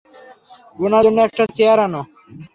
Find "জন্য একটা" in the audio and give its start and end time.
1.05-1.43